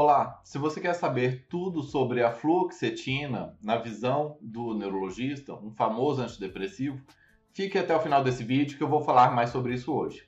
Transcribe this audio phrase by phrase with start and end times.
[0.00, 6.22] Olá, se você quer saber tudo sobre a fluoxetina na visão do neurologista, um famoso
[6.22, 7.04] antidepressivo,
[7.52, 10.24] fique até o final desse vídeo que eu vou falar mais sobre isso hoje.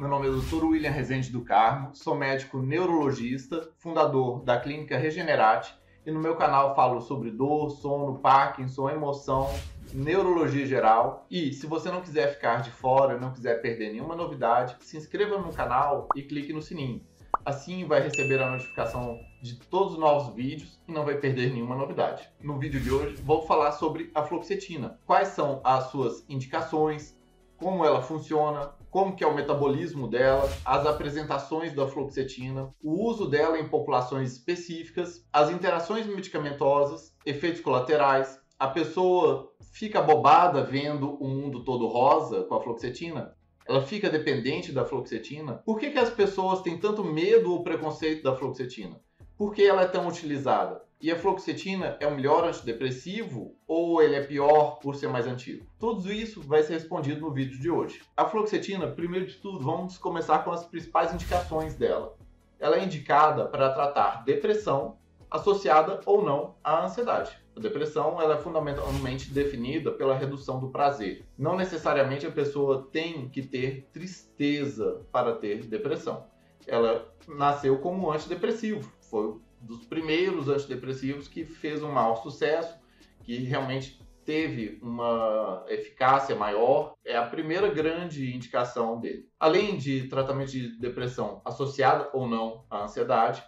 [0.00, 0.64] Meu nome é Dr.
[0.64, 5.72] William Rezende do Carmo, sou médico neurologista, fundador da clínica Regenerate
[6.04, 9.48] e no meu canal falo sobre dor, sono, Parkinson, emoção,
[9.92, 11.26] neurologia geral.
[11.30, 15.38] E se você não quiser ficar de fora, não quiser perder nenhuma novidade, se inscreva
[15.38, 17.02] no canal e clique no sininho.
[17.44, 21.74] Assim vai receber a notificação de todos os novos vídeos e não vai perder nenhuma
[21.74, 22.28] novidade.
[22.42, 24.98] No vídeo de hoje vou falar sobre a fluoxetina.
[25.06, 27.18] Quais são as suas indicações,
[27.56, 33.28] como ela funciona, como que é o metabolismo dela, as apresentações da fluoxetina, o uso
[33.28, 41.28] dela em populações específicas, as interações medicamentosas, efeitos colaterais, a pessoa fica bobada vendo o
[41.28, 43.34] mundo todo rosa com a fluoxetina?
[43.66, 45.54] Ela fica dependente da fluoxetina?
[45.64, 49.00] Por que, que as pessoas têm tanto medo ou preconceito da fluoxetina?
[49.38, 50.82] Por que ela é tão utilizada?
[51.00, 55.64] E a fluoxetina é o melhor antidepressivo ou ele é pior por ser mais antigo?
[55.78, 58.02] Tudo isso vai ser respondido no vídeo de hoje.
[58.14, 62.16] A fluoxetina, primeiro de tudo, vamos começar com as principais indicações dela.
[62.58, 64.98] Ela é indicada para tratar depressão
[65.30, 67.38] associada ou não à ansiedade.
[67.56, 71.24] A depressão ela é fundamentalmente definida pela redução do prazer.
[71.36, 76.26] Não necessariamente a pessoa tem que ter tristeza para ter depressão.
[76.66, 78.90] Ela nasceu como antidepressivo.
[79.10, 82.78] Foi um dos primeiros antidepressivos que fez um maior sucesso,
[83.22, 89.28] que realmente teve uma eficácia maior, é a primeira grande indicação dele.
[89.38, 93.42] Além de tratamento de depressão associada ou não à ansiedade,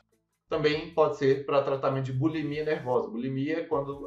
[0.52, 3.08] também pode ser para tratamento de bulimia nervosa.
[3.08, 4.06] Bulimia é quando,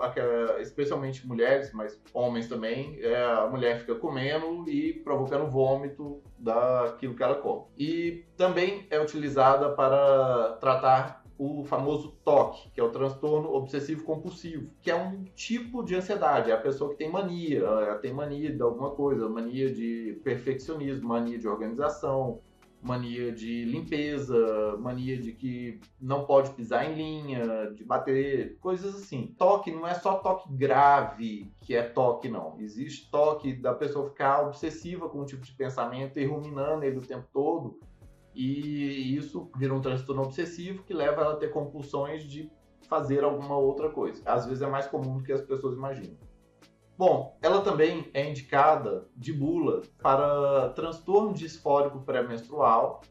[0.60, 7.24] especialmente mulheres, mas homens também, é, a mulher fica comendo e provocando vômito daquilo que
[7.24, 7.64] ela come.
[7.76, 14.70] E também é utilizada para tratar o famoso TOC, que é o transtorno obsessivo compulsivo,
[14.82, 18.54] que é um tipo de ansiedade, é a pessoa que tem mania, ela tem mania
[18.54, 22.40] de alguma coisa, mania de perfeccionismo, mania de organização,
[22.86, 29.34] mania de limpeza, mania de que não pode pisar em linha, de bater, coisas assim.
[29.40, 32.60] Toque não é só toque grave que é toque, não.
[32.60, 37.02] Existe toque da pessoa ficar obsessiva com um tipo de pensamento e ruminando ele o
[37.02, 37.80] tempo todo.
[38.36, 42.52] E isso vira um transtorno obsessivo que leva ela a ter compulsões de
[42.88, 44.22] fazer alguma outra coisa.
[44.26, 46.18] Às vezes é mais comum do que as pessoas imaginam.
[46.98, 53.02] Bom, ela também é indicada de bula para transtorno disfórico pré-menstrual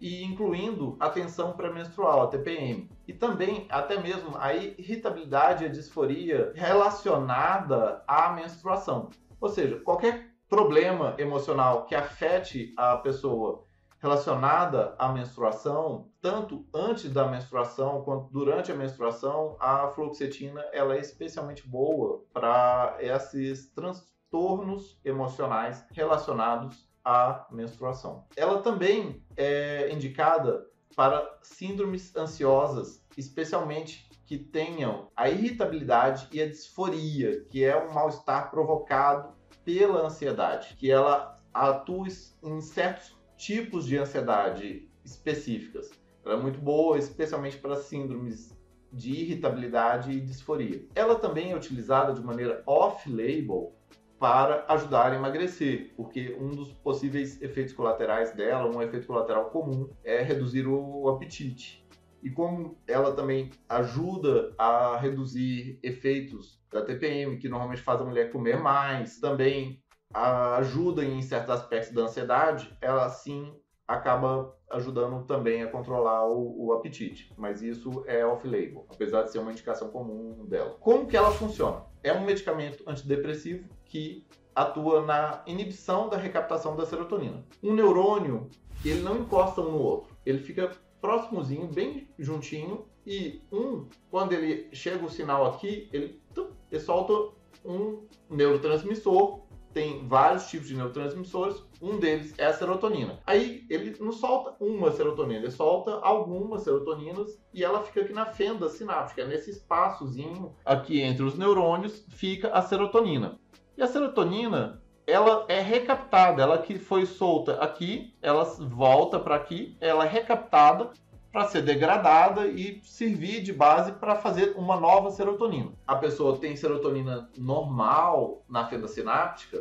[0.00, 2.90] e incluindo a tensão pré-menstrual, a TPM.
[3.06, 9.10] E também até mesmo a irritabilidade e a disforia relacionada à menstruação.
[9.38, 13.64] Ou seja, qualquer problema emocional que afete a pessoa
[14.04, 21.00] relacionada à menstruação, tanto antes da menstruação quanto durante a menstruação, a fluoxetina ela é
[21.00, 28.26] especialmente boa para esses transtornos emocionais relacionados à menstruação.
[28.36, 37.42] Ela também é indicada para síndromes ansiosas, especialmente que tenham a irritabilidade e a disforia,
[37.46, 39.32] que é um mal-estar provocado
[39.64, 42.06] pela ansiedade, que ela atua
[42.42, 45.90] em certos tipos de ansiedade específicas.
[46.24, 48.56] Ela é muito boa, especialmente para síndromes
[48.92, 50.86] de irritabilidade e disforia.
[50.94, 53.74] Ela também é utilizada de maneira off-label
[54.18, 59.90] para ajudar a emagrecer, porque um dos possíveis efeitos colaterais dela, um efeito colateral comum,
[60.02, 61.84] é reduzir o apetite.
[62.22, 68.32] E como ela também ajuda a reduzir efeitos da TPM, que normalmente faz a mulher
[68.32, 69.83] comer mais, também
[70.14, 73.52] ajuda em certos aspectos da ansiedade, ela sim
[73.86, 79.38] acaba ajudando também a controlar o, o apetite, mas isso é off-label, apesar de ser
[79.40, 80.76] uma indicação comum dela.
[80.80, 81.82] Como que ela funciona?
[82.02, 87.44] É um medicamento antidepressivo que atua na inibição da recaptação da serotonina.
[87.62, 88.48] Um neurônio,
[88.84, 90.70] ele não encosta um no outro, ele fica
[91.00, 96.22] próximozinho, bem juntinho, e um, quando ele chega o sinal aqui, ele,
[96.70, 97.34] ele solta
[97.64, 99.40] um neurotransmissor
[99.74, 103.18] tem vários tipos de neurotransmissores, um deles é a serotonina.
[103.26, 108.24] Aí ele não solta uma serotonina, ele solta algumas serotoninas e ela fica aqui na
[108.24, 113.38] fenda sináptica, nesse espaçozinho aqui entre os neurônios fica a serotonina.
[113.76, 119.76] E a serotonina, ela é recaptada, ela que foi solta aqui, ela volta para aqui,
[119.80, 120.92] ela é recaptada
[121.34, 125.72] para ser degradada e servir de base para fazer uma nova serotonina.
[125.84, 129.60] A pessoa tem serotonina normal na fenda sináptica,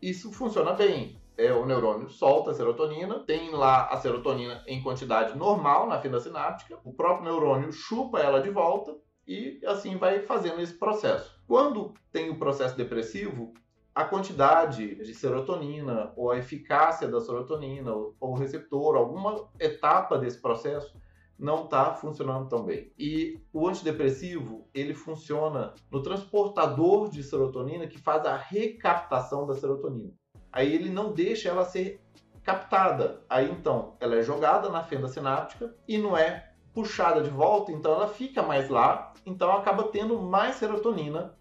[0.00, 1.20] isso funciona bem.
[1.36, 6.18] é, o neurônio solta a serotonina, tem lá a serotonina em quantidade normal na fenda
[6.18, 8.96] sináptica, o próprio neurônio chupa ela de volta
[9.28, 11.38] e assim vai fazendo esse processo.
[11.46, 13.52] Quando tem o processo depressivo,
[13.96, 20.38] a quantidade de serotonina ou a eficácia da serotonina ou o receptor, alguma etapa desse
[20.38, 20.94] processo
[21.38, 22.92] não está funcionando tão bem.
[22.98, 30.12] E o antidepressivo, ele funciona no transportador de serotonina que faz a recaptação da serotonina.
[30.52, 31.98] Aí ele não deixa ela ser
[32.42, 33.24] captada.
[33.30, 37.94] Aí então, ela é jogada na fenda sináptica e não é puxada de volta, então
[37.94, 41.34] ela fica mais lá, então acaba tendo mais serotonina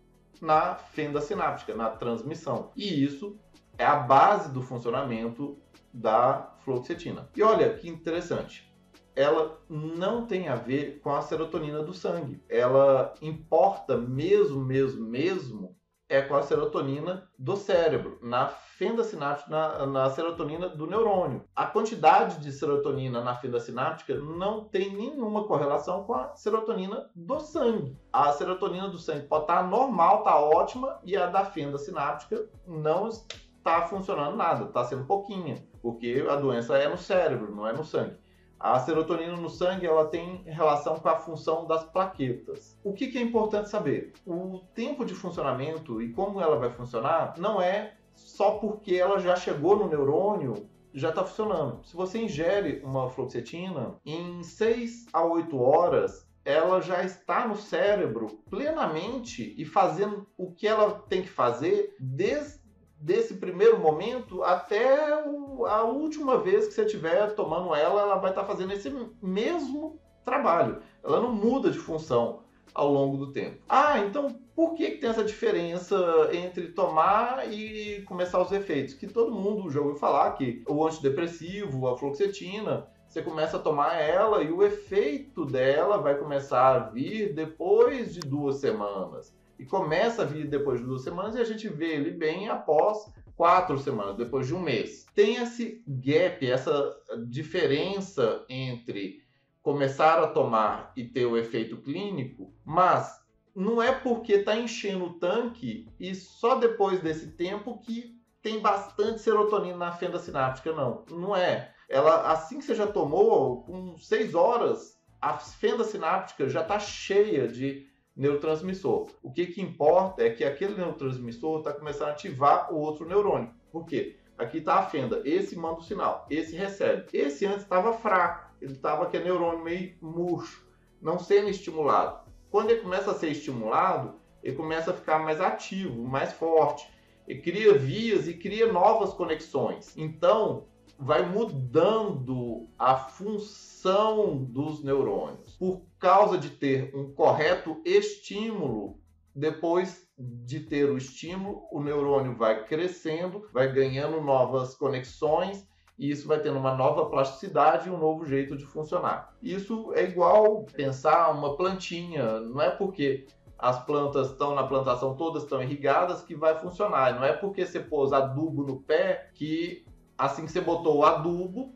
[0.46, 2.72] na fenda sináptica, na transmissão.
[2.76, 3.38] E isso
[3.78, 5.58] é a base do funcionamento
[5.92, 7.28] da fluoxetina.
[7.36, 8.72] E olha que interessante,
[9.16, 12.44] ela não tem a ver com a serotonina do sangue.
[12.48, 15.76] Ela importa mesmo, mesmo, mesmo
[16.08, 21.44] é com a serotonina do cérebro, na fenda sináptica, na, na, serotonina do neurônio.
[21.56, 27.40] A quantidade de serotonina na fenda sináptica não tem nenhuma correlação com a serotonina do
[27.40, 27.98] sangue.
[28.14, 33.08] A serotonina do sangue pode estar normal, está ótima, e a da fenda sináptica não
[33.08, 37.84] está funcionando nada, está sendo pouquinha, porque a doença é no cérebro, não é no
[37.84, 38.25] sangue.
[38.66, 42.80] A serotonina no sangue ela tem relação com a função das plaquetas.
[42.84, 44.14] O que, que é importante saber?
[44.26, 49.36] O tempo de funcionamento e como ela vai funcionar não é só porque ela já
[49.36, 51.86] chegou no neurônio já está funcionando.
[51.86, 58.40] Se você ingere uma fluoxetina, em 6 a 8 horas ela já está no cérebro
[58.50, 62.65] plenamente e fazendo o que ela tem que fazer desde
[63.00, 68.32] desse primeiro momento até o, a última vez que você estiver tomando ela, ela vai
[68.32, 70.82] estar tá fazendo esse mesmo trabalho.
[71.04, 72.44] Ela não muda de função
[72.74, 73.62] ao longo do tempo.
[73.70, 78.94] Ah, então por que, que tem essa diferença entre tomar e começar os efeitos?
[78.94, 83.96] Que todo mundo já ouviu falar que o antidepressivo, a fluoxetina, você começa a tomar
[83.96, 90.22] ela e o efeito dela vai começar a vir depois de duas semanas e começa
[90.22, 94.16] a vir depois de duas semanas e a gente vê ele bem após quatro semanas,
[94.16, 95.06] depois de um mês.
[95.14, 96.96] Tem esse gap, essa
[97.28, 99.24] diferença entre
[99.62, 103.20] começar a tomar e ter o efeito clínico, mas
[103.56, 109.22] não é porque está enchendo o tanque e só depois desse tempo que tem bastante
[109.22, 111.04] serotonina na fenda sináptica, não.
[111.10, 111.74] Não é.
[111.90, 117.48] Ela, assim que você já tomou, com seis horas, a fenda sináptica já está cheia
[117.48, 119.10] de neurotransmissor.
[119.22, 123.52] O que, que importa é que aquele neurotransmissor está começando a ativar o outro neurônio.
[123.72, 124.18] Por quê?
[124.38, 127.06] Aqui está a fenda, esse manda o sinal, esse recebe.
[127.14, 130.66] Esse antes estava fraco, ele estava aquele neurônio meio murcho,
[131.02, 132.26] não sendo estimulado.
[132.50, 136.90] Quando ele começa a ser estimulado, ele começa a ficar mais ativo, mais forte.
[137.28, 139.96] Ele cria vias e cria novas conexões.
[139.98, 140.66] Então,
[141.00, 145.56] vai mudando a função dos neurônios.
[145.58, 149.00] Por causa de ter um correto estímulo,
[149.34, 155.68] depois de ter o estímulo, o neurônio vai crescendo, vai ganhando novas conexões
[155.98, 159.36] e isso vai tendo uma nova plasticidade e um novo jeito de funcionar.
[159.42, 163.28] Isso é igual pensar uma plantinha, não é porque
[163.58, 167.80] as plantas estão na plantação todas estão irrigadas que vai funcionar, não é porque você
[167.80, 169.86] pôs adubo no pé que
[170.18, 171.74] assim que você botou o adubo,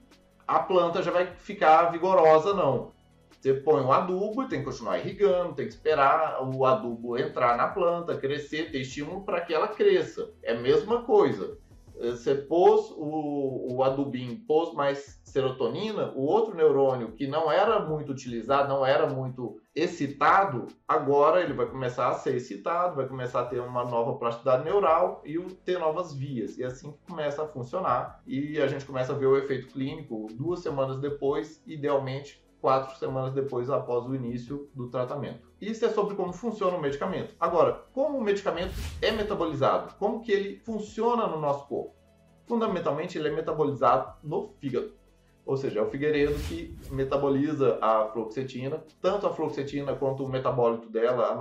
[0.50, 2.92] a planta já vai ficar vigorosa, não.
[3.40, 7.56] Você põe o adubo e tem que continuar irrigando, tem que esperar o adubo entrar
[7.56, 10.30] na planta, crescer, ter estímulo para que ela cresça.
[10.42, 11.58] É a mesma coisa.
[12.00, 18.12] Você pôs o, o adubinho, pôs mais serotonina, o outro neurônio que não era muito
[18.12, 23.46] utilizado, não era muito excitado, agora ele vai começar a ser excitado, vai começar a
[23.46, 26.58] ter uma nova plasticidade neural e ter novas vias.
[26.58, 28.22] E é assim que começa a funcionar.
[28.26, 33.34] E a gente começa a ver o efeito clínico duas semanas depois, idealmente quatro semanas
[33.34, 35.48] depois após o início do tratamento.
[35.60, 37.36] Isso é sobre como funciona o medicamento.
[37.40, 39.96] Agora, como o medicamento é metabolizado?
[39.96, 41.96] Como que ele funciona no nosso corpo?
[42.46, 44.94] Fundamentalmente, ele é metabolizado no fígado.
[45.46, 48.84] Ou seja, é o figueiredo que metaboliza a fluoxetina.
[49.02, 51.36] Tanto a fluoxetina quanto o metabólito dela, a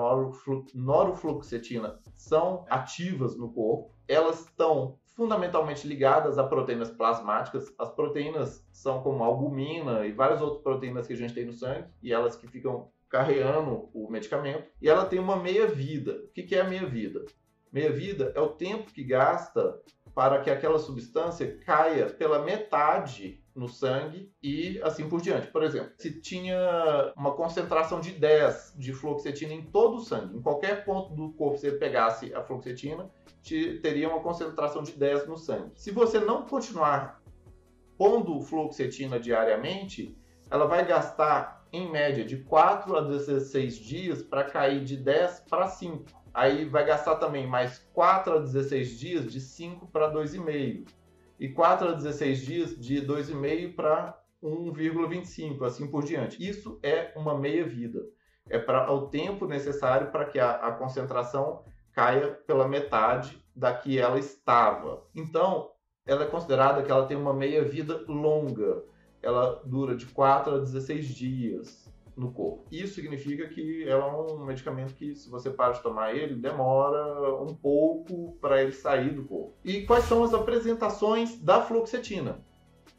[0.74, 3.90] norofluoxetina, são ativas no corpo.
[4.06, 7.74] Elas estão fundamentalmente ligadas a proteínas plasmáticas.
[7.76, 11.88] As proteínas são como albumina e várias outras proteínas que a gente tem no sangue,
[12.00, 14.70] e elas que ficam carreando o medicamento.
[14.80, 16.22] E ela tem uma meia-vida.
[16.24, 17.26] O que é a meia-vida?
[17.72, 19.80] Meia-vida é o tempo que gasta
[20.14, 25.48] para que aquela substância caia pela metade no sangue e assim por diante.
[25.48, 30.42] Por exemplo, se tinha uma concentração de 10 de fluoxetina em todo o sangue, em
[30.42, 33.10] qualquer ponto do corpo você pegasse a fluoxetina,
[33.42, 35.70] te, teria uma concentração de 10 no sangue.
[35.74, 37.22] Se você não continuar
[37.96, 40.16] pondo fluoxetina diariamente,
[40.50, 45.66] ela vai gastar em média de 4 a 16 dias para cair de 10 para
[45.66, 46.04] 5.
[46.38, 50.86] Aí vai gastar também mais 4 a 16 dias de 5 para 2,5
[51.36, 56.48] e 4 a 16 dias de 2,5 para 1,25, assim por diante.
[56.48, 58.06] Isso é uma meia-vida.
[58.48, 63.98] É para o tempo necessário para que a, a, concentração caia pela metade da que
[63.98, 65.02] ela estava.
[65.16, 65.72] Então,
[66.06, 68.84] ela é considerada que ela tem uma meia-vida longa.
[69.20, 71.87] Ela dura de 4 a 16 dias
[72.18, 72.66] no corpo.
[72.70, 77.34] Isso significa que ela é um medicamento que, se você para de tomar ele, demora
[77.42, 79.54] um pouco para ele sair do corpo.
[79.64, 82.44] E quais são as apresentações da fluoxetina?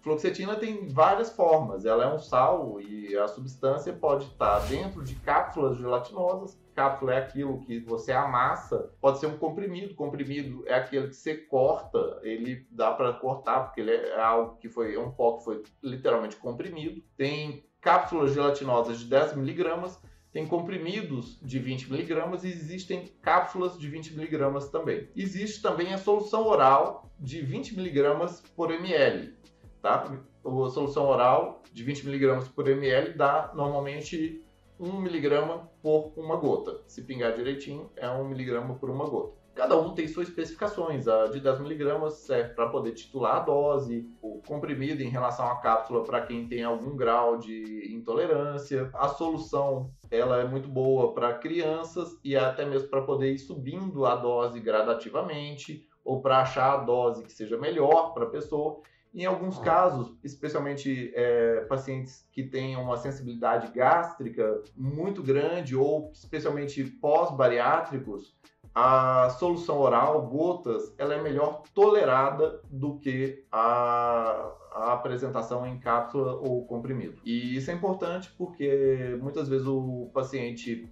[0.01, 1.85] Fluoxetina tem várias formas.
[1.85, 6.57] Ela é um sal e a substância pode estar dentro de cápsulas gelatinosas.
[6.73, 8.93] Cápsula é aquilo que você amassa.
[9.01, 9.93] Pode ser um comprimido.
[9.95, 12.19] Comprimido é aquele que você corta.
[12.23, 15.63] Ele dá para cortar porque ele é algo que foi é um pó que foi
[15.83, 17.03] literalmente comprimido.
[17.17, 20.00] Tem cápsulas gelatinosas de 10 miligramas,
[20.31, 25.09] tem comprimidos de 20 miligramas e existem cápsulas de 20 miligramas também.
[25.15, 29.33] Existe também a solução oral de 20 miligramas por ml.
[29.81, 30.05] Tá?
[30.45, 34.43] A solução oral de 20 miligramas por ml dá normalmente
[34.79, 36.81] 1 miligrama por uma gota.
[36.88, 39.38] Se pingar direitinho, é 1 miligrama por uma gota.
[39.59, 41.05] Cada um tem suas especificações.
[41.05, 46.05] A de 10mg serve para poder titular a dose, o comprimido em relação à cápsula
[46.05, 48.89] para quem tem algum grau de intolerância.
[48.93, 54.05] A solução ela é muito boa para crianças e até mesmo para poder ir subindo
[54.05, 58.79] a dose gradativamente ou para achar a dose que seja melhor para a pessoa.
[59.13, 66.81] Em alguns casos, especialmente é, pacientes que tenham uma sensibilidade gástrica muito grande ou especialmente
[66.85, 68.39] pós-bariátricos,
[68.73, 76.33] a solução oral, gotas, ela é melhor tolerada do que a, a, apresentação em cápsula
[76.33, 77.19] ou comprimido.
[77.25, 80.88] E isso é importante porque muitas vezes o paciente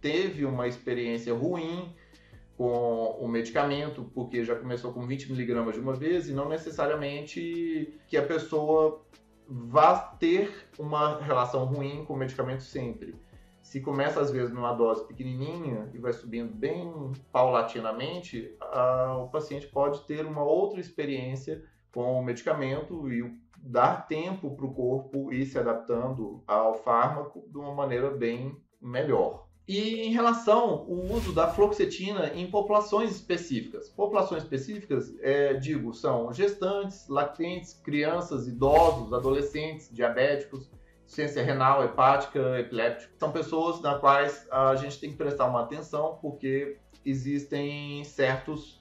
[0.00, 1.94] teve uma experiência ruim
[2.56, 7.96] com o medicamento, porque já começou com 20 miligramas de uma vez e não necessariamente
[8.08, 9.00] que a pessoa
[9.48, 13.14] vá ter uma relação ruim com o medicamento sempre
[13.68, 19.66] se começa às vezes numa dose pequenininha e vai subindo bem paulatinamente, a, o paciente
[19.66, 25.44] pode ter uma outra experiência com o medicamento e dar tempo para o corpo ir
[25.44, 29.46] se adaptando ao fármaco de uma maneira bem melhor.
[29.68, 33.90] E em relação ao uso da fluoxetina em populações específicas.
[33.90, 40.70] Populações específicas, é, digo, são gestantes, lactentes, crianças, idosos, adolescentes, diabéticos,
[41.08, 43.12] ciência renal, hepática, epiléptica.
[43.18, 48.80] São pessoas nas quais a gente tem que prestar uma atenção porque existem certos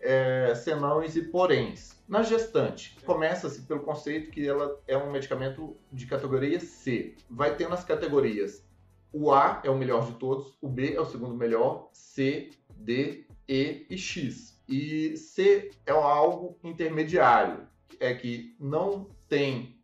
[0.00, 2.00] é, senões e poréns.
[2.06, 7.16] Na gestante, começa-se pelo conceito que ela é um medicamento de categoria C.
[7.30, 8.64] Vai ter nas categorias
[9.12, 13.26] o A é o melhor de todos, o B é o segundo melhor, C, D,
[13.48, 14.62] E e X.
[14.68, 17.66] E C é algo intermediário,
[18.00, 19.81] é que não tem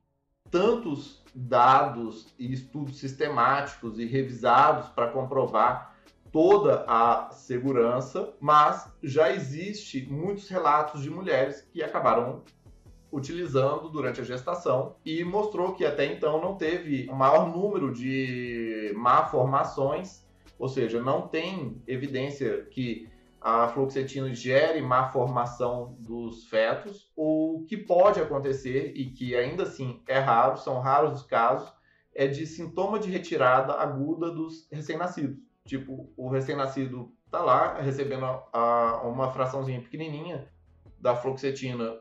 [0.51, 5.97] tantos dados e estudos sistemáticos e revisados para comprovar
[6.33, 12.43] toda a segurança, mas já existe muitos relatos de mulheres que acabaram
[13.11, 18.93] utilizando durante a gestação e mostrou que até então não teve o maior número de
[18.95, 20.27] malformações,
[20.59, 23.09] ou seja, não tem evidência que
[23.41, 27.11] a fluoxetina gere má formação dos fetos.
[27.17, 31.73] O que pode acontecer, e que ainda assim é raro, são raros os casos,
[32.15, 35.39] é de sintoma de retirada aguda dos recém-nascidos.
[35.65, 40.51] Tipo, o recém-nascido está lá recebendo a, a, uma fraçãozinha pequenininha
[40.99, 42.01] da fluoxetina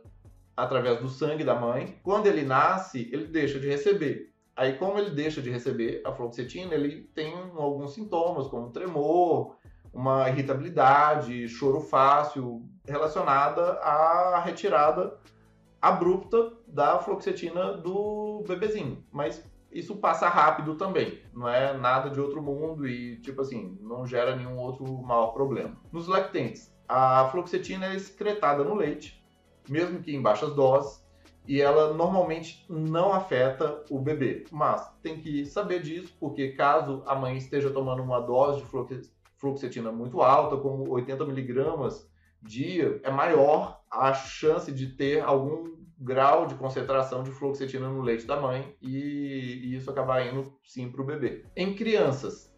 [0.56, 2.00] através do sangue da mãe.
[2.02, 4.34] Quando ele nasce, ele deixa de receber.
[4.56, 9.56] Aí, como ele deixa de receber a fluoxetina, ele tem alguns sintomas, como tremor,
[9.98, 15.18] uma irritabilidade, choro fácil, relacionada à retirada
[15.82, 19.04] abrupta da fluoxetina do bebezinho.
[19.12, 24.06] Mas isso passa rápido também, não é nada de outro mundo e, tipo assim, não
[24.06, 25.76] gera nenhum outro maior problema.
[25.92, 29.26] Nos lactentes, a fluoxetina é excretada no leite,
[29.68, 31.04] mesmo que em baixas doses,
[31.48, 34.46] e ela normalmente não afeta o bebê.
[34.52, 38.68] Mas tem que saber disso, porque caso a mãe esteja tomando uma dose de
[39.38, 42.10] fluoxetina muito alta, como 80 miligramas
[42.42, 48.26] dia, é maior a chance de ter algum grau de concentração de fluoxetina no leite
[48.26, 51.46] da mãe e, e isso acabar indo sim para o bebê.
[51.56, 52.54] Em crianças,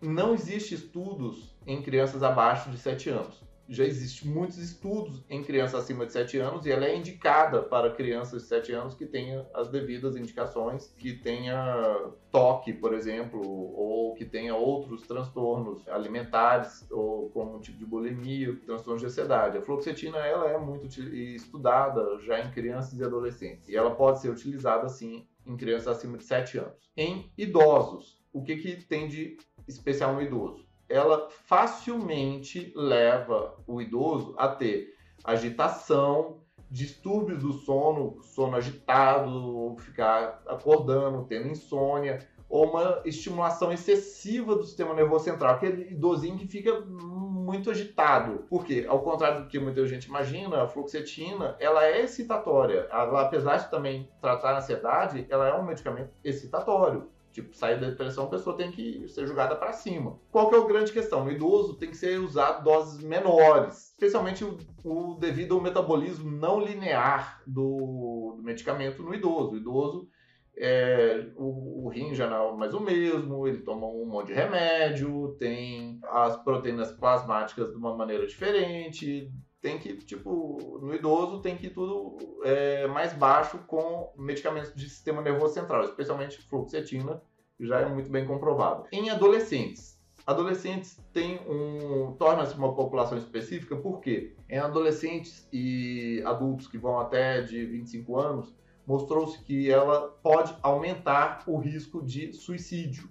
[0.00, 5.82] não existe estudos em crianças abaixo de 7 anos já existem muitos estudos em crianças
[5.82, 9.46] acima de 7 anos e ela é indicada para crianças de 7 anos que tenha
[9.54, 17.30] as devidas indicações, que tenha toque, por exemplo, ou que tenha outros transtornos alimentares, ou
[17.30, 19.58] como um tipo de bulimia, transtornos de ansiedade.
[19.58, 24.30] A fluoxetina ela é muito estudada já em crianças e adolescentes e ela pode ser
[24.30, 26.90] utilizada sim em crianças acima de 7 anos.
[26.96, 30.63] Em idosos, o que, que tem de especial no idoso?
[30.88, 41.24] Ela facilmente leva o idoso a ter agitação, distúrbios do sono, sono agitado, ficar acordando,
[41.24, 47.70] tendo insônia, ou uma estimulação excessiva do sistema nervoso central, aquele idosinho que fica muito
[47.70, 48.44] agitado.
[48.48, 48.86] Por quê?
[48.88, 52.86] Ao contrário do que muita gente imagina, a fluoxetina, ela é excitatória.
[52.90, 57.08] Ela, apesar de também tratar a ansiedade, ela é um medicamento excitatório.
[57.34, 60.20] Tipo, sair da depressão, a pessoa tem que ser julgada para cima.
[60.30, 61.24] Qual que é a grande questão?
[61.24, 66.60] No idoso tem que ser usado doses menores, especialmente o, o devido ao metabolismo não
[66.60, 69.54] linear do, do medicamento no idoso.
[69.54, 70.08] O idoso
[70.56, 74.34] é, o, o rim já não é mais o mesmo, ele toma um monte de
[74.34, 79.28] remédio, tem as proteínas plasmáticas de uma maneira diferente,
[79.64, 84.86] tem que, tipo, no idoso tem que ir tudo é, mais baixo com medicamentos de
[84.90, 87.22] sistema nervoso central, especialmente fluoxetina,
[87.56, 88.86] que já é muito bem comprovado.
[88.92, 96.76] Em adolescentes, adolescentes têm um torna-se uma população específica porque em adolescentes e adultos que
[96.76, 98.54] vão até de 25 anos,
[98.86, 103.08] mostrou-se que ela pode aumentar o risco de suicídio.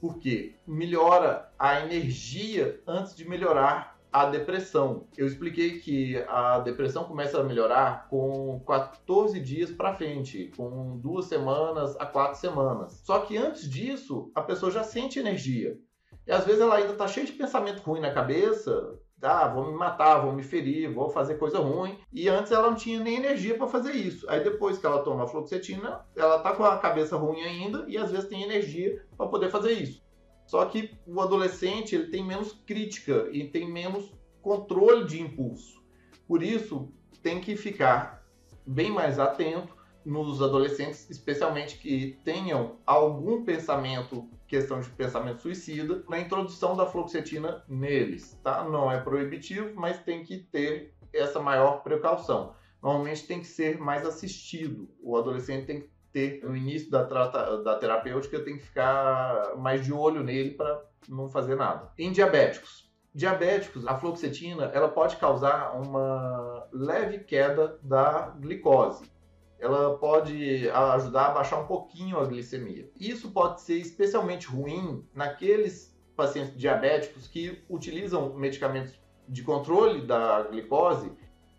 [0.00, 5.06] Porque melhora a energia antes de melhorar a depressão.
[5.16, 11.26] Eu expliquei que a depressão começa a melhorar com 14 dias para frente, com duas
[11.26, 13.00] semanas a quatro semanas.
[13.04, 15.78] Só que antes disso, a pessoa já sente energia.
[16.26, 18.98] E às vezes ela ainda está cheia de pensamento ruim na cabeça.
[19.20, 21.98] Ah, vou me matar, vou me ferir, vou fazer coisa ruim.
[22.12, 24.28] E antes ela não tinha nem energia para fazer isso.
[24.30, 27.98] Aí depois que ela toma a fluoxetina, ela tá com a cabeça ruim ainda e
[27.98, 30.02] às vezes tem energia para poder fazer isso.
[30.48, 35.78] Só que o adolescente ele tem menos crítica e tem menos controle de impulso.
[36.26, 36.90] Por isso,
[37.22, 38.26] tem que ficar
[38.66, 46.18] bem mais atento nos adolescentes, especialmente que tenham algum pensamento, questão de pensamento suicida, na
[46.18, 48.64] introdução da fluoxetina neles, tá?
[48.64, 52.54] Não é proibitivo, mas tem que ter essa maior precaução.
[52.82, 54.88] Normalmente tem que ser mais assistido.
[55.02, 59.84] O adolescente tem que ter no início da, trata, da terapêutica, tem que ficar mais
[59.84, 61.90] de olho nele para não fazer nada.
[61.98, 62.88] Em diabéticos.
[63.14, 69.10] Diabéticos, a fluoxetina, ela pode causar uma leve queda da glicose.
[69.58, 72.88] Ela pode ajudar a baixar um pouquinho a glicemia.
[72.98, 78.94] Isso pode ser especialmente ruim naqueles pacientes diabéticos que utilizam medicamentos
[79.28, 81.12] de controle da glicose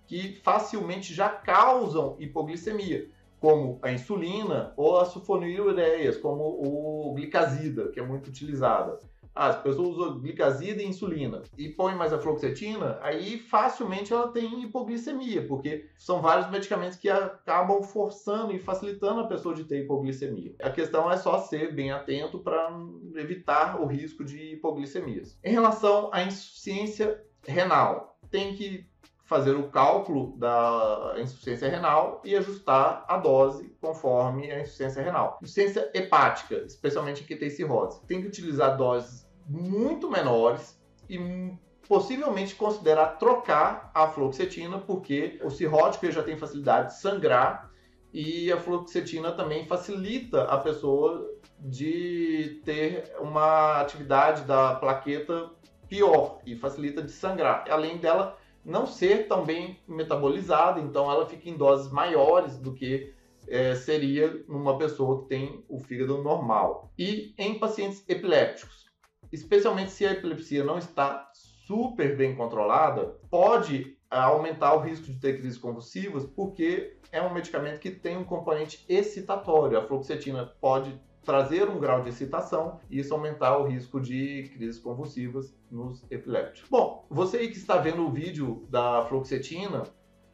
[0.08, 3.10] que facilmente já causam hipoglicemia
[3.40, 9.00] como a insulina ou as sulfonilureias, como o glicazida, que é muito utilizada.
[9.34, 14.28] Ah, as pessoas usam glicazida e insulina e põem mais a fluoxetina, aí facilmente ela
[14.28, 19.84] tem hipoglicemia, porque são vários medicamentos que acabam forçando e facilitando a pessoa de ter
[19.84, 20.54] hipoglicemia.
[20.62, 22.70] A questão é só ser bem atento para
[23.16, 25.40] evitar o risco de hipoglicemias.
[25.42, 28.89] Em relação à insuficiência renal, tem que
[29.30, 35.38] fazer o cálculo da insuficiência renal e ajustar a dose conforme a insuficiência renal.
[35.40, 41.54] Insuficiência hepática, especialmente em quem tem cirrose, tem que utilizar doses muito menores e
[41.88, 47.70] possivelmente considerar trocar a fluoxetina, porque o cirrótico já tem facilidade de sangrar
[48.12, 55.52] e a fluoxetina também facilita a pessoa de ter uma atividade da plaqueta
[55.88, 57.66] pior e facilita de sangrar.
[57.70, 63.14] Além dela não ser tão bem metabolizada, então ela fica em doses maiores do que
[63.48, 66.92] é, seria numa pessoa que tem o fígado normal.
[66.98, 68.86] E em pacientes epilépticos,
[69.32, 71.30] especialmente se a epilepsia não está
[71.66, 77.80] super bem controlada, pode aumentar o risco de ter crises convulsivas, porque é um medicamento
[77.80, 79.78] que tem um componente excitatório.
[79.78, 84.80] A fluoxetina pode trazer um grau de excitação e isso aumentar o risco de crises
[84.80, 86.68] convulsivas nos epilépticos.
[86.72, 89.84] Bom, você aí que está vendo o vídeo da fluoxetina,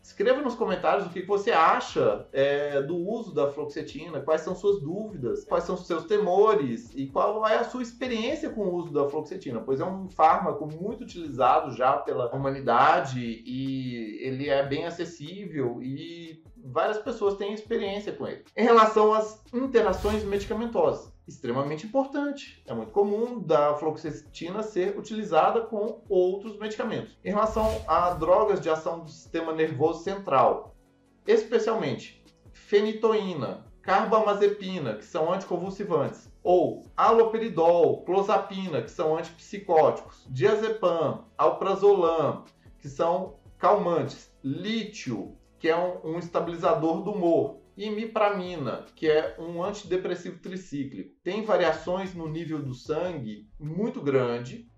[0.05, 4.79] Escreva nos comentários o que você acha é, do uso da fluoxetina, quais são suas
[4.79, 8.93] dúvidas, quais são os seus temores e qual é a sua experiência com o uso
[8.93, 14.85] da fluoxetina, pois é um fármaco muito utilizado já pela humanidade e ele é bem
[14.85, 18.43] acessível e várias pessoas têm experiência com ele.
[18.55, 22.61] Em relação às interações medicamentosas, extremamente importante.
[22.65, 27.17] É muito comum da fluoxetina ser utilizada com outros medicamentos.
[27.23, 30.75] Em relação a drogas de ação do sistema nervoso central,
[31.27, 32.23] especialmente
[32.53, 42.43] fenitoína, carbamazepina, que são anticonvulsivantes, ou aloperidol, clozapina, que são antipsicóticos, diazepam, alprazolam,
[42.79, 49.35] que são calmantes, lítio, que é um, um estabilizador do humor, e imipramina, que é
[49.37, 51.13] um antidepressivo tricíclico.
[51.23, 54.69] Tem variações no nível do sangue muito grande,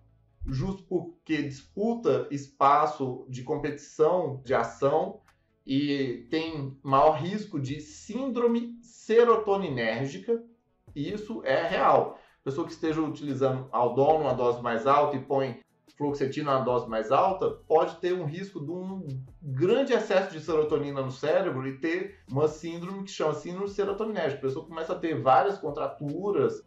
[0.45, 5.19] justo porque disputa espaço de competição de ação
[5.65, 10.41] e tem maior risco de síndrome serotoninérgica,
[10.95, 12.17] e isso é real.
[12.43, 15.59] Pessoa que esteja utilizando aldol numa dose mais alta e põe
[15.95, 19.07] fluoxetina na dose mais alta, pode ter um risco de um
[19.41, 24.39] grande excesso de serotonina no cérebro e ter uma síndrome que chama síndrome serotoninérgica.
[24.39, 26.63] A pessoa começa a ter várias contraturas,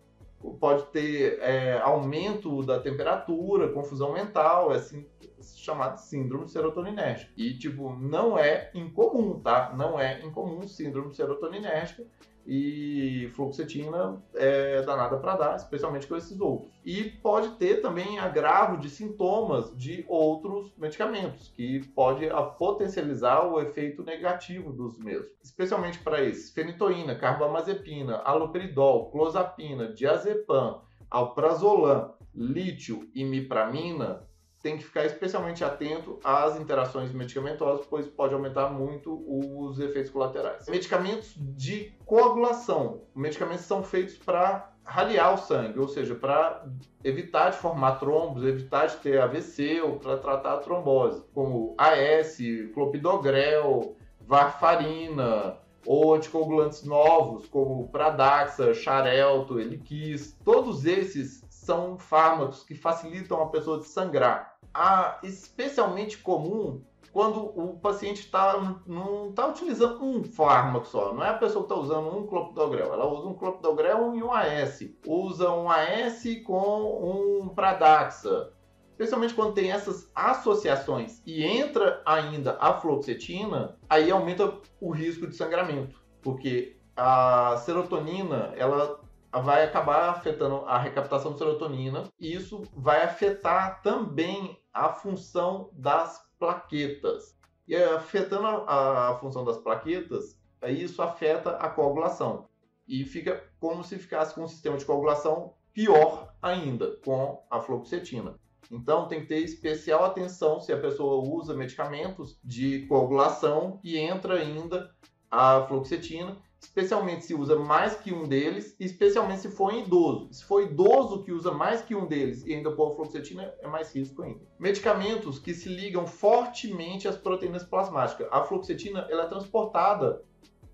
[0.59, 5.07] pode ter é, aumento da temperatura, confusão mental, é assim,
[5.41, 7.31] chamado síndrome serotoninérgica.
[7.37, 9.75] E, tipo, não é incomum, tá?
[9.77, 12.05] Não é incomum síndrome serotoninérgica
[12.47, 16.71] e fluoxetina é danada para dar, especialmente com esses outros.
[16.85, 24.03] E pode ter também agravo de sintomas de outros medicamentos, que pode potencializar o efeito
[24.03, 34.29] negativo dos mesmos, especialmente para esses: fenitoína, carbamazepina, aloperidol, clozapina, diazepam, alprazolam, lítio e mipramina
[34.63, 40.69] tem que ficar especialmente atento às interações medicamentosas, pois pode aumentar muito os efeitos colaterais.
[40.69, 43.03] Medicamentos de coagulação.
[43.15, 46.67] Medicamentos são feitos para raliar o sangue, ou seja, para
[47.05, 52.39] evitar de formar trombos, evitar de ter AVC ou para tratar a trombose, como AS,
[52.75, 60.37] clopidogrel, varfarina, ou anticoagulantes novos, como Pradaxa, Xarelto, Eliquis.
[60.45, 64.57] Todos esses são fármacos que facilitam a pessoa de sangrar.
[64.75, 71.15] A especialmente comum quando o paciente tá, não está utilizando um fármaco só.
[71.15, 72.93] Não é a pessoa que está usando um clopidogrel.
[72.93, 74.81] Ela usa um clopidogrel e um AS.
[75.07, 78.53] Usa um AS com um Pradaxa.
[78.91, 85.37] Especialmente quando tem essas associações e entra ainda a fluoxetina, aí aumenta o risco de
[85.37, 86.01] sangramento.
[86.21, 89.00] Porque a serotonina, ela
[89.33, 96.29] vai acabar afetando a recaptação de serotonina e isso vai afetar também a função das
[96.39, 97.39] plaquetas.
[97.69, 102.49] E afetando a, a função das plaquetas, isso afeta a coagulação.
[102.89, 108.35] E fica como se ficasse com um sistema de coagulação pior ainda com a fluoxetina.
[108.71, 114.35] Então tem que ter especial atenção se a pessoa usa medicamentos de coagulação e entra
[114.35, 114.95] ainda
[115.31, 120.29] a fluoxetina especialmente se usa mais que um deles, especialmente se for idoso.
[120.31, 123.95] Se for idoso que usa mais que um deles e ainda pôr fluoxetina, é mais
[123.95, 124.41] risco ainda.
[124.59, 128.29] Medicamentos que se ligam fortemente às proteínas plasmáticas.
[128.31, 130.23] A fluoxetina ela é transportada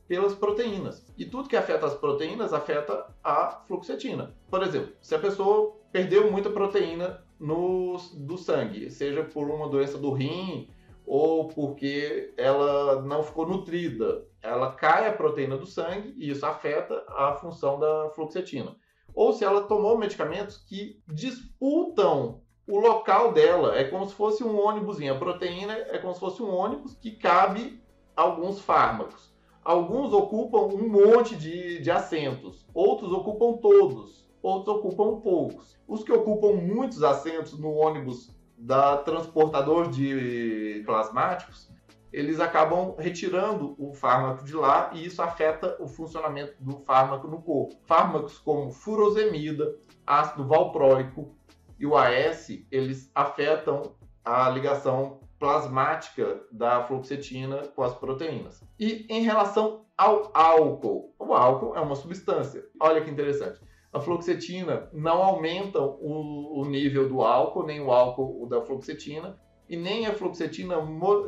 [0.09, 1.07] pelas proteínas.
[1.17, 4.35] E tudo que afeta as proteínas afeta a fluoxetina.
[4.51, 9.99] Por exemplo, se a pessoa perdeu muita proteína no, do sangue, seja por uma doença
[9.99, 10.69] do rim
[11.07, 17.05] ou porque ela não ficou nutrida, ela cai a proteína do sangue e isso afeta
[17.09, 18.77] a função da fluoxetina.
[19.15, 24.59] Ou se ela tomou medicamentos que disputam o local dela, é como se fosse um
[24.59, 25.01] ônibus.
[25.01, 27.81] A proteína é como se fosse um ônibus que cabe
[28.17, 29.35] alguns fármacos.
[29.65, 35.77] Alguns ocupam um monte de, de assentos, outros ocupam todos, outros ocupam poucos.
[35.89, 41.71] Os que ocupam muitos assentos no ônibus da transportador de plasmáticos
[42.17, 47.43] eles acabam retirando o fármaco de lá e isso afeta o funcionamento do fármaco no
[47.43, 47.77] corpo.
[47.85, 51.37] Fármacos como furosemida, ácido valproico
[51.79, 58.65] e o AS, eles afetam a ligação plasmática da fluoxetina com as proteínas.
[58.81, 62.65] E em relação ao álcool, o álcool é uma substância.
[62.81, 63.61] Olha que interessante.
[63.97, 69.75] A fluoxetina não aumenta o, o nível do álcool, nem o álcool da fluoxetina, e
[69.75, 70.77] nem a fluoxetina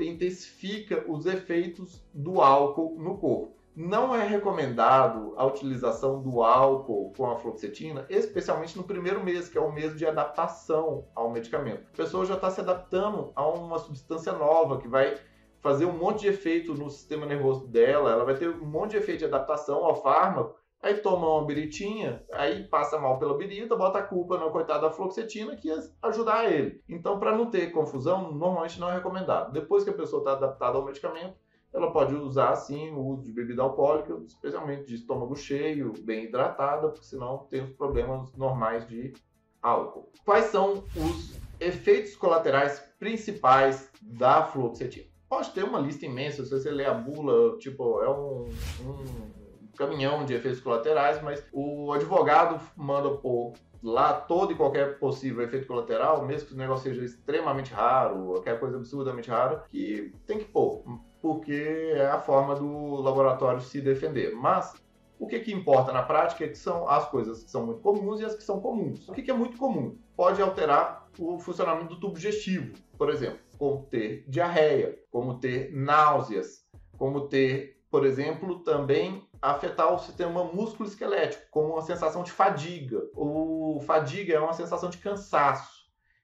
[0.02, 3.56] intensifica os efeitos do álcool no corpo.
[3.74, 9.56] Não é recomendado a utilização do álcool com a fluoxetina, especialmente no primeiro mês, que
[9.56, 11.88] é o mês de adaptação ao medicamento.
[11.94, 15.18] A pessoa já está se adaptando a uma substância nova que vai
[15.62, 18.98] fazer um monte de efeito no sistema nervoso dela, ela vai ter um monte de
[18.98, 23.98] efeito de adaptação ao fármaco, aí toma uma biritinha, aí passa mal pela birita, bota
[23.98, 26.82] a culpa na coitada da fluoxetina que ia ajudar ele.
[26.88, 29.52] Então, para não ter confusão, normalmente não é recomendado.
[29.52, 31.34] Depois que a pessoa está adaptada ao medicamento,
[31.72, 36.88] ela pode usar sim o uso de bebida alcoólica, especialmente de estômago cheio, bem hidratada,
[36.88, 39.12] porque senão tem os problemas normais de
[39.60, 40.10] álcool.
[40.24, 45.06] Quais são os efeitos colaterais principais da fluoxetina?
[45.28, 48.48] Pode ter uma lista imensa, se você ler a bula, tipo, é um,
[48.80, 49.37] um
[49.78, 55.68] caminhão de efeitos colaterais, mas o advogado manda pôr lá todo e qualquer possível efeito
[55.68, 60.46] colateral, mesmo que o negócio seja extremamente raro, qualquer coisa absurdamente rara, que tem que
[60.46, 60.82] pôr,
[61.22, 64.34] porque é a forma do laboratório se defender.
[64.34, 64.74] Mas
[65.18, 68.20] o que, que importa na prática é que são as coisas que são muito comuns
[68.20, 69.08] e as que são comuns.
[69.08, 69.96] O que, que é muito comum?
[70.16, 76.64] Pode alterar o funcionamento do tubo digestivo, por exemplo, como ter diarreia, como ter náuseas,
[76.96, 83.00] como ter, por exemplo, também afetar o sistema músculo-esquelético, como uma sensação de fadiga.
[83.14, 85.78] O fadiga é uma sensação de cansaço.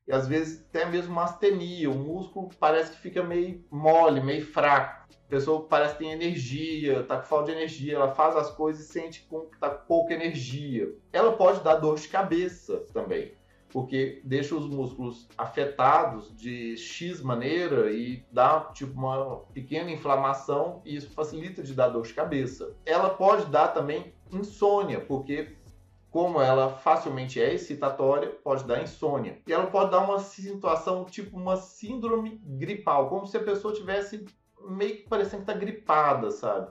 [0.07, 4.44] E às vezes até mesmo uma astenia, o músculo parece que fica meio mole, meio
[4.44, 5.05] fraco.
[5.27, 8.85] A pessoa parece que tem energia, está com falta de energia, ela faz as coisas
[8.85, 10.94] e sente que está com pouca energia.
[11.12, 13.35] Ela pode dar dor de cabeça também
[13.74, 20.94] porque deixa os músculos afetados de X maneira e dá tipo uma pequena inflamação e
[20.94, 22.72] isso facilita de dar dor de cabeça.
[22.87, 25.56] Ela pode dar também insônia, porque
[26.08, 29.42] como ela facilmente é excitatória, pode dar insônia.
[29.44, 34.24] E ela pode dar uma situação tipo uma síndrome gripal, como se a pessoa tivesse
[34.68, 36.70] meio que parecendo que está gripada, sabe?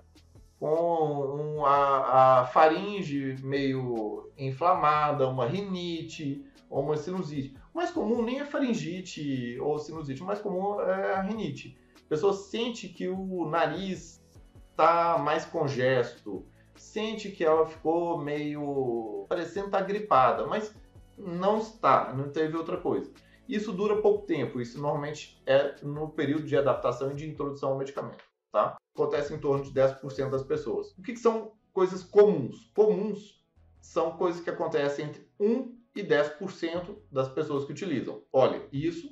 [0.63, 7.53] Com um, a, a faringe meio inflamada, uma rinite, ou uma sinusite.
[7.73, 11.77] O mais comum nem é faringite ou sinusite, o mais comum é a rinite.
[12.05, 14.23] A pessoa sente que o nariz
[14.71, 16.45] está mais congesto,
[16.77, 20.73] sente que ela ficou meio parecendo estar tá gripada, mas
[21.17, 23.11] não está, não teve outra coisa.
[23.49, 27.77] Isso dura pouco tempo, isso normalmente é no período de adaptação e de introdução ao
[27.77, 28.77] medicamento, tá?
[28.93, 30.91] Acontece em torno de 10% das pessoas.
[30.91, 32.71] O que, que são coisas comuns?
[32.75, 33.43] Comuns
[33.81, 38.21] são coisas que acontecem entre 1 e 10% das pessoas que utilizam.
[38.31, 39.11] Olha, isso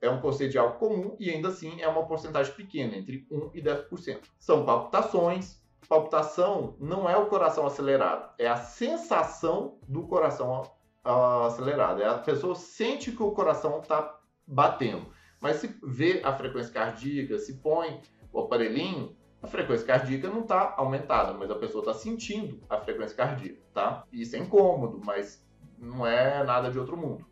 [0.00, 3.50] é um conceito de algo comum e ainda assim é uma porcentagem pequena, entre 1
[3.54, 4.22] e 10%.
[4.38, 5.60] São palpitações.
[5.88, 10.62] Palpitação não é o coração acelerado, é a sensação do coração
[11.02, 12.00] acelerado.
[12.00, 15.06] É a pessoa sente que o coração está batendo.
[15.40, 18.00] Mas se vê a frequência cardíaca, se põe
[18.32, 23.16] o aparelhinho, a frequência cardíaca não está aumentada, mas a pessoa está sentindo a frequência
[23.16, 24.04] cardíaca, tá?
[24.12, 25.44] Isso é incômodo, mas
[25.78, 27.26] não é nada de outro mundo.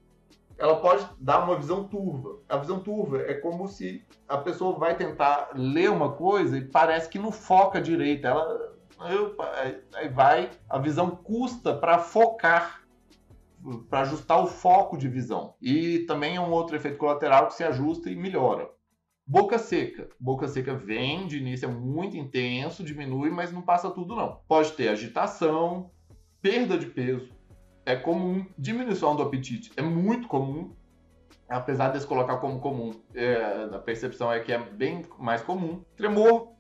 [0.57, 2.41] Ela pode dar uma visão turva.
[2.49, 7.09] A visão turva é como se a pessoa vai tentar ler uma coisa e parece
[7.09, 8.27] que não foca direito.
[8.27, 8.77] Ela
[9.95, 12.83] aí vai, a visão custa para focar,
[13.89, 15.55] para ajustar o foco de visão.
[15.61, 18.69] E também é um outro efeito colateral que se ajusta e melhora.
[19.31, 20.09] Boca seca.
[20.19, 24.41] Boca seca vem de início é muito intenso, diminui, mas não passa tudo não.
[24.49, 25.91] Pode ter agitação,
[26.41, 27.31] perda de peso,
[27.85, 28.47] é comum.
[28.57, 30.75] Diminuição do apetite é muito comum,
[31.47, 32.95] apesar de se colocar como comum.
[33.15, 35.85] É, a percepção é que é bem mais comum.
[35.95, 36.55] Tremor,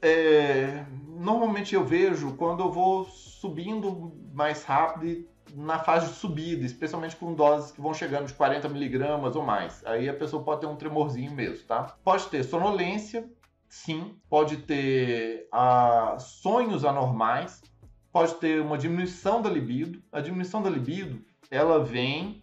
[0.00, 7.16] é, normalmente eu vejo quando eu vou subindo mais rápido na fase de subida, especialmente
[7.16, 9.84] com doses que vão chegando de 40 miligramas ou mais.
[9.86, 11.96] Aí a pessoa pode ter um tremorzinho mesmo, tá?
[12.02, 13.28] Pode ter sonolência,
[13.68, 14.16] sim.
[14.28, 17.62] Pode ter ah, sonhos anormais,
[18.12, 20.02] pode ter uma diminuição da libido.
[20.12, 22.42] A diminuição da libido, ela vem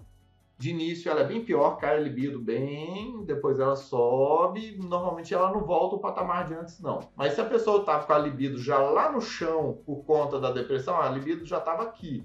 [0.62, 5.52] de início, ela é bem pior, cai a libido bem, depois ela sobe, normalmente ela
[5.52, 7.00] não volta ao patamar de antes não.
[7.15, 10.52] Mas se a pessoa estava com a libido já lá no chão por conta da
[10.52, 12.24] depressão, a libido já estava aqui.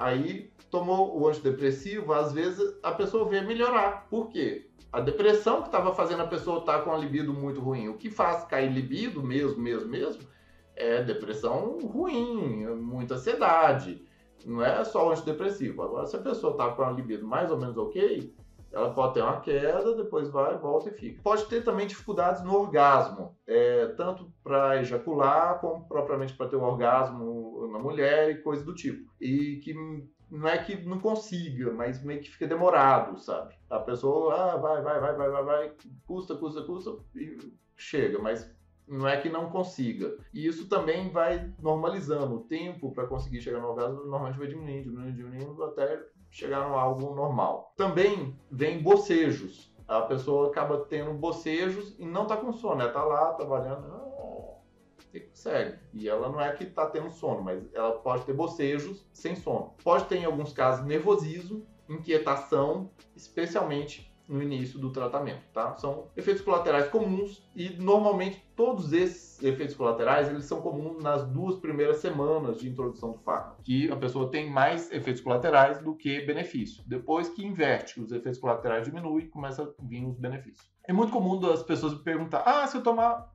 [0.00, 4.08] Aí tomou o antidepressivo, às vezes a pessoa vê melhorar.
[4.08, 4.70] Por quê?
[4.90, 7.88] A depressão que estava fazendo a pessoa estar tá com a libido muito ruim.
[7.88, 10.22] O que faz cair libido mesmo, mesmo, mesmo,
[10.74, 14.02] é depressão ruim, muita ansiedade.
[14.46, 15.82] Não é só o antidepressivo.
[15.82, 18.34] Agora, se a pessoa está com a libido mais ou menos ok,
[18.72, 21.20] ela pode ter uma queda, depois vai, volta e fica.
[21.22, 26.64] Pode ter também dificuldades no orgasmo, é, tanto para ejacular, como propriamente para ter um
[26.64, 27.39] orgasmo
[27.70, 29.10] na mulher e coisa do tipo.
[29.20, 29.74] E que
[30.30, 33.54] não é que não consiga, mas meio que fica demorado, sabe?
[33.68, 35.72] A pessoa, ah, vai, vai, vai, vai, vai, vai,
[36.06, 38.48] custa, custa, custa, e chega, mas
[38.86, 40.16] não é que não consiga.
[40.32, 42.36] E isso também vai normalizando.
[42.36, 46.76] O tempo para conseguir chegar no orgasmo normalmente vai diminuindo, diminuindo, diminuindo até chegar no
[46.76, 47.72] algo normal.
[47.76, 49.72] Também vem bocejos.
[49.86, 53.88] a pessoa acaba tendo bocejos e não está com sono, ela está lá trabalhando,
[55.14, 55.78] ah, consegue.
[55.92, 59.74] E ela não é que está tendo sono, mas ela pode ter bocejos sem sono.
[59.82, 65.76] Pode ter, em alguns casos, nervosismo, inquietação, especialmente no início do tratamento, tá?
[65.76, 71.56] São efeitos colaterais comuns e normalmente todos esses efeitos colaterais eles são comuns nas duas
[71.56, 76.20] primeiras semanas de introdução do fármaco, que a pessoa tem mais efeitos colaterais do que
[76.20, 76.84] benefício.
[76.86, 80.70] Depois que inverte, os efeitos colaterais diminuem, começa a vir os benefícios.
[80.86, 83.32] É muito comum as pessoas perguntar: "Ah, se eu tomar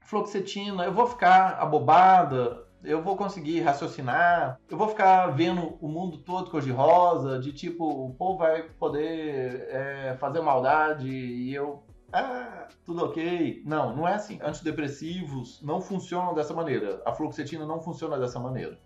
[0.00, 6.18] fluoxetina, eu vou ficar abobada, eu vou conseguir raciocinar, eu vou ficar vendo o mundo
[6.18, 11.82] todo cor-de-rosa, de tipo, o povo vai poder é, fazer maldade e eu.
[12.12, 13.62] Ah, tudo ok.
[13.64, 14.38] Não, não é assim.
[14.42, 17.00] Antidepressivos não funcionam dessa maneira.
[17.06, 18.80] A fluoxetina não funciona dessa maneira.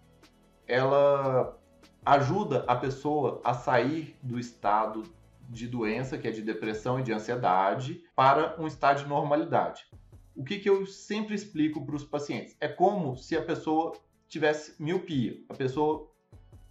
[0.66, 1.57] Ela
[2.05, 5.05] ajuda a pessoa a sair do estado
[5.48, 9.87] de doença, que é de depressão e de ansiedade, para um estado de normalidade
[10.35, 12.57] o que, que eu sempre explico para os pacientes?
[12.61, 13.92] É como se a pessoa
[14.29, 15.38] tivesse miopia.
[15.49, 16.11] A pessoa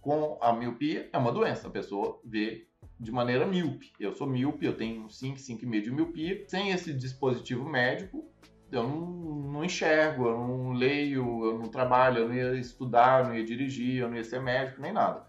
[0.00, 2.68] com a miopia é uma doença, a pessoa vê
[3.00, 3.92] de maneira míope.
[3.98, 6.44] Eu sou míope, eu tenho 5, 5,5 de miopia.
[6.46, 8.30] Sem esse dispositivo médico,
[8.70, 9.06] eu não,
[9.52, 13.44] não, enxergo, eu não leio, eu não trabalho, eu não ia estudar, eu não ia
[13.44, 15.26] dirigir, eu não ia ser médico, nem nada.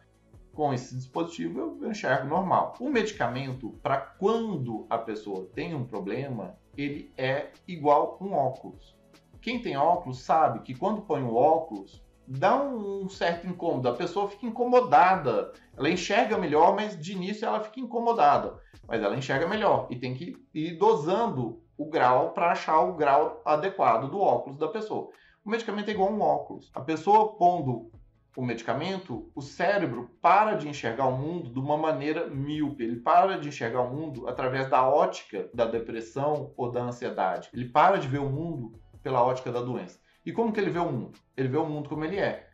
[0.54, 2.76] Com esse dispositivo eu enxergo normal.
[2.80, 8.95] O medicamento, para quando a pessoa tem um problema, ele é igual um óculos.
[9.41, 14.27] Quem tem óculos sabe que quando põe o óculos, dá um certo incômodo, a pessoa
[14.27, 15.53] fica incomodada.
[15.77, 18.59] Ela enxerga melhor, mas de início ela fica incomodada.
[18.88, 23.41] Mas ela enxerga melhor e tem que ir dosando o grau para achar o grau
[23.45, 25.09] adequado do óculos da pessoa.
[25.43, 26.71] O medicamento é igual um óculos.
[26.73, 27.91] A pessoa pondo
[28.36, 32.84] o medicamento, o cérebro para de enxergar o mundo de uma maneira míope.
[32.84, 37.50] Ele para de enxergar o mundo através da ótica da depressão ou da ansiedade.
[37.54, 40.00] Ele para de ver o mundo pela ótica da doença.
[40.26, 41.19] E como que ele vê o mundo?
[41.38, 42.50] Ele vê o mundo como ele é.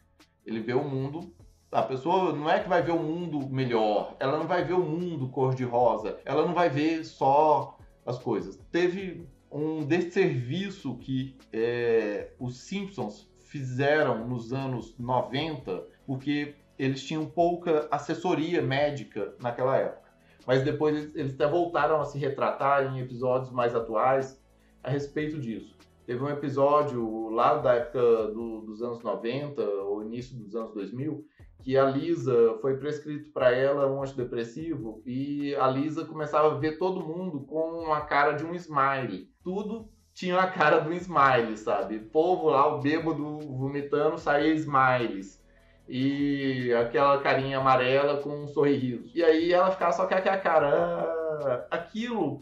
[0.45, 1.33] Ele vê o mundo
[1.71, 4.83] a pessoa não é que vai ver o mundo melhor, ela não vai ver o
[4.83, 8.59] mundo cor-de-rosa, ela não vai ver só as coisas.
[8.71, 17.85] Teve um desserviço que é, os Simpsons fizeram nos anos 90, porque eles tinham pouca
[17.91, 20.09] assessoria médica naquela época.
[20.47, 24.41] Mas depois eles, até voltaram a se retratar em episódios mais atuais
[24.81, 25.77] a respeito disso.
[26.05, 31.23] Teve um episódio lá da época do, dos anos 90, ou início dos anos 2000,
[31.59, 36.77] que a Lisa foi prescrito para ela um antidepressivo e a Lisa começava a ver
[36.77, 39.29] todo mundo com a cara de um smile.
[39.43, 41.99] Tudo tinha a cara do smile, sabe?
[41.99, 45.41] Povo lá, o bêbado vomitando, saía smiles.
[45.87, 49.09] E aquela carinha amarela com um sorriso.
[49.13, 51.67] E aí ela ficava só com aquela cara.
[51.69, 52.39] Aquilo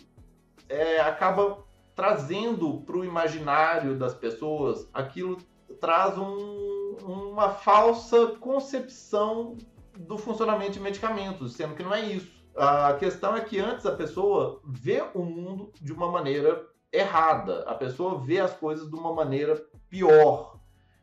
[0.67, 1.63] é, acaba
[1.95, 5.37] trazendo para o imaginário das pessoas, aquilo
[5.81, 9.57] traz um, uma falsa concepção
[9.97, 12.31] do funcionamento de medicamentos, sendo que não é isso.
[12.55, 17.63] A questão é que antes a pessoa vê o mundo de uma maneira errada.
[17.63, 19.55] A pessoa vê as coisas de uma maneira
[19.89, 20.59] pior,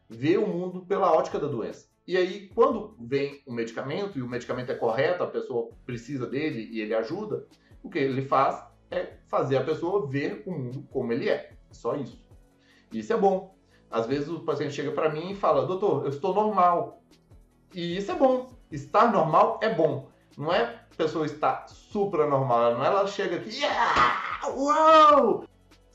[0.08, 1.88] vê o mundo pela ótica da doença.
[2.06, 6.68] E aí, quando vem o medicamento e o medicamento é correto, a pessoa precisa dele
[6.70, 7.46] e ele ajuda,
[7.82, 11.52] o que ele faz é fazer a pessoa ver o mundo como ele é.
[11.72, 12.24] Só isso.
[12.92, 13.56] Isso é bom.
[13.90, 17.02] Às vezes o paciente chega para mim e fala: Doutor, eu estou normal.
[17.74, 18.48] E isso é bom.
[18.70, 20.08] Estar normal é bom.
[20.38, 22.74] Não é a pessoa estar supranormal.
[22.74, 24.48] Não é ela chega aqui, yeah!
[24.48, 25.44] uau!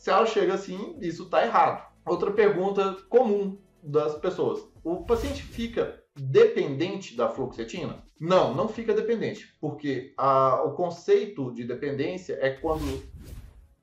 [0.02, 1.88] Se ela chega assim, isso está errado.
[2.04, 8.04] Outra pergunta comum das pessoas: o paciente fica dependente da fluoxetina?
[8.20, 13.04] Não, não fica dependente, porque a, o conceito de dependência é quando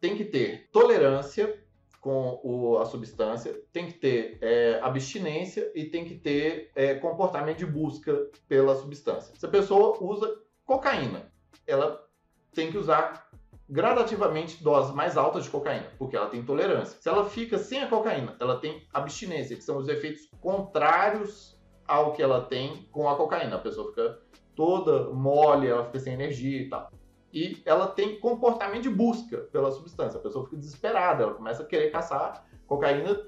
[0.00, 1.56] tem que ter tolerância
[2.00, 7.58] com o, a substância, tem que ter é, abstinência e tem que ter é, comportamento
[7.58, 9.32] de busca pela substância.
[9.36, 11.30] Se a pessoa usa cocaína,
[11.64, 12.04] ela
[12.52, 13.27] tem que usar
[13.68, 16.98] gradativamente doses mais altas de cocaína, porque ela tem tolerância.
[17.00, 22.12] Se ela fica sem a cocaína, ela tem abstinência, que são os efeitos contrários ao
[22.12, 23.56] que ela tem com a cocaína.
[23.56, 24.18] A pessoa fica
[24.56, 26.90] toda mole, ela fica sem energia e tal.
[27.32, 30.18] E ela tem comportamento de busca pela substância.
[30.18, 33.20] A pessoa fica desesperada, ela começa a querer caçar cocaína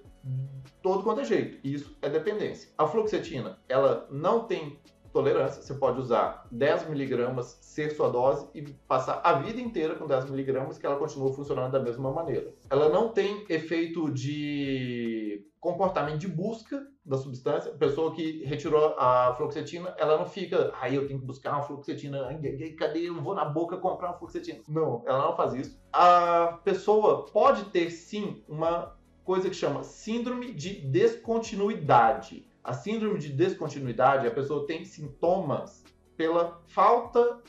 [0.83, 1.59] todo quanto é jeito.
[1.67, 2.71] Isso é dependência.
[2.79, 4.79] A fluoxetina, ela não tem
[5.13, 5.63] tolerância.
[5.63, 10.31] Você pode usar 10 miligramas, ser sua dose e passar a vida inteira com 10
[10.31, 12.53] miligramas que ela continua funcionando da mesma maneira.
[12.69, 17.73] Ela não tem efeito de comportamento de busca da substância.
[17.73, 21.63] A pessoa que retirou a fluoxetina, ela não fica, aí eu tenho que buscar uma
[21.63, 22.39] fluoxetina,
[22.79, 23.09] cadê?
[23.09, 24.61] Eu vou na boca comprar uma fluoxetina.
[24.69, 25.79] Não, ela não faz isso.
[25.93, 32.50] A pessoa pode ter sim uma coisa que chama síndrome de descontinuidade.
[32.63, 35.85] A síndrome de descontinuidade, a pessoa tem sintomas
[36.17, 37.41] pela falta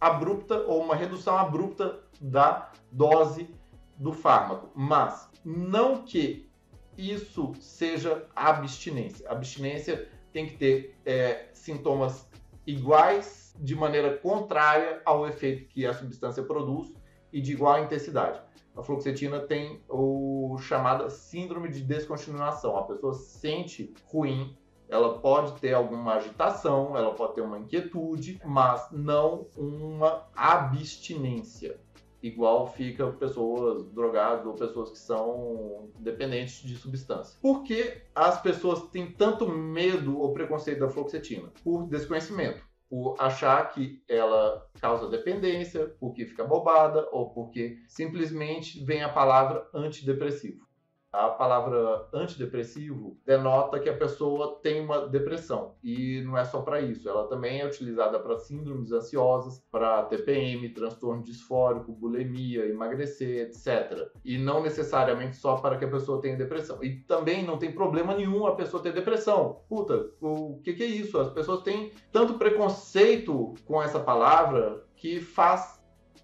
[0.00, 3.48] abrupta ou uma redução abrupta da dose
[3.96, 6.48] do fármaco, mas não que
[6.96, 9.28] isso seja abstinência.
[9.30, 12.28] Abstinência tem que ter é, sintomas
[12.66, 16.92] iguais de maneira contrária ao efeito que a substância produz
[17.32, 18.40] e de igual intensidade.
[18.78, 22.76] A fluoxetina tem o chamada síndrome de descontinuação.
[22.76, 24.56] A pessoa se sente ruim,
[24.88, 31.80] ela pode ter alguma agitação, ela pode ter uma inquietude, mas não uma abstinência.
[32.22, 37.36] Igual fica pessoas drogadas ou pessoas que são dependentes de substância.
[37.42, 41.52] Por que as pessoas têm tanto medo ou preconceito da fluoxetina?
[41.64, 49.02] Por desconhecimento por achar que ela causa dependência, porque fica bobada ou porque simplesmente vem
[49.02, 50.67] a palavra antidepressivo
[51.12, 56.80] a palavra antidepressivo denota que a pessoa tem uma depressão e não é só para
[56.80, 64.10] isso, ela também é utilizada para síndromes ansiosas, para TPM, transtorno disfórico, bulimia, emagrecer, etc.
[64.24, 66.82] E não necessariamente só para que a pessoa tenha depressão.
[66.82, 69.62] E também não tem problema nenhum a pessoa ter depressão.
[69.68, 71.18] Puta, o que, que é isso?
[71.18, 75.77] As pessoas têm tanto preconceito com essa palavra que faz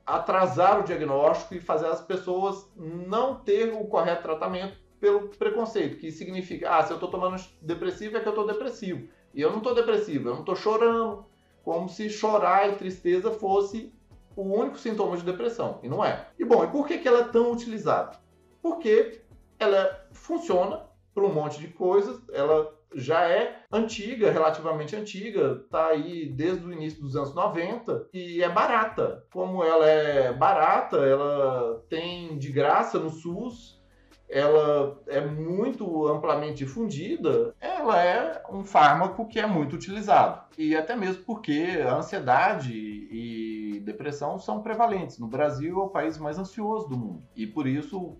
[0.07, 6.11] atrasar o diagnóstico e fazer as pessoas não ter o correto tratamento pelo preconceito, que
[6.11, 9.09] significa, ah, se eu estou tomando depressivo é que eu estou depressivo.
[9.35, 11.27] E eu não estou depressivo, eu não estou chorando,
[11.63, 13.93] como se chorar e tristeza fosse
[14.37, 16.29] o único sintoma de depressão, e não é.
[16.39, 18.19] E bom, e por que, que ela é tão utilizada?
[18.63, 19.23] Porque
[19.59, 20.83] ela funciona
[21.15, 26.73] para um monte de coisas, ela já é antiga, relativamente antiga, tá aí desde o
[26.73, 29.25] início dos anos 90 e é barata.
[29.33, 33.83] Como ela é barata, ela tem de graça no SUS,
[34.29, 40.43] ela é muito amplamente difundida, ela é um fármaco que é muito utilizado.
[40.57, 45.19] E até mesmo porque a ansiedade e depressão são prevalentes.
[45.19, 47.23] No Brasil é o país mais ansioso do mundo.
[47.37, 48.17] E por isso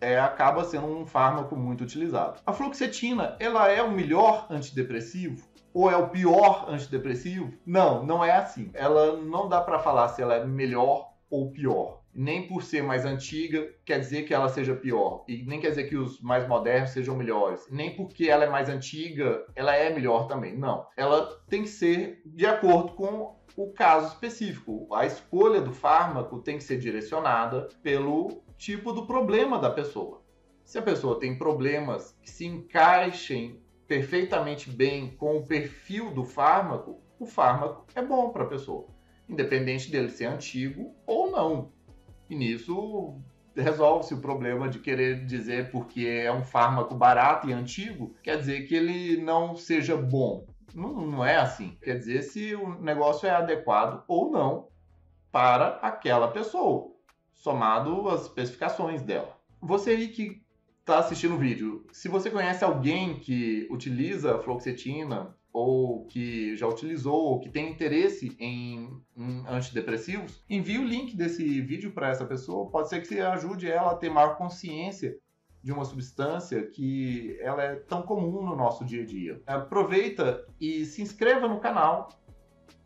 [0.00, 2.40] é, acaba sendo um fármaco muito utilizado.
[2.46, 5.46] A fluoxetina, ela é o melhor antidepressivo?
[5.72, 7.52] Ou é o pior antidepressivo?
[7.64, 8.70] Não, não é assim.
[8.74, 12.00] Ela não dá para falar se ela é melhor ou pior.
[12.14, 15.24] Nem por ser mais antiga quer dizer que ela seja pior.
[15.28, 17.66] E nem quer dizer que os mais modernos sejam melhores.
[17.70, 20.56] Nem porque ela é mais antiga, ela é melhor também.
[20.56, 20.86] Não.
[20.96, 24.88] Ela tem que ser de acordo com o caso específico.
[24.92, 30.20] A escolha do fármaco tem que ser direcionada pelo tipo do problema da pessoa.
[30.64, 37.00] Se a pessoa tem problemas que se encaixem perfeitamente bem com o perfil do fármaco,
[37.18, 38.86] o fármaco é bom para a pessoa,
[39.28, 41.72] independente dele ser antigo ou não.
[42.28, 43.14] E nisso
[43.56, 48.66] resolve-se o problema de querer dizer porque é um fármaco barato e antigo, quer dizer
[48.66, 50.46] que ele não seja bom.
[50.74, 51.78] Não, não é assim.
[51.80, 54.68] Quer dizer se o negócio é adequado ou não
[55.32, 56.97] para aquela pessoa
[57.38, 59.38] somado às especificações dela.
[59.60, 60.42] Você aí que
[60.80, 67.14] está assistindo o vídeo, se você conhece alguém que utiliza fluoxetina ou que já utilizou
[67.14, 72.70] ou que tem interesse em, em antidepressivos, envie o link desse vídeo para essa pessoa.
[72.70, 75.16] Pode ser que você ajude ela a ter maior consciência
[75.62, 79.42] de uma substância que ela é tão comum no nosso dia a dia.
[79.46, 82.08] Aproveita e se inscreva no canal,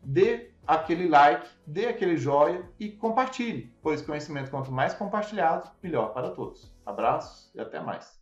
[0.03, 6.31] dê aquele like, dê aquele joia e compartilhe, pois conhecimento quanto mais compartilhado, melhor para
[6.31, 6.73] todos.
[6.85, 8.21] Abraços e até mais.